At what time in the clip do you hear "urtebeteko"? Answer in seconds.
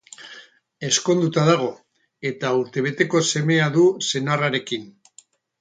2.63-3.23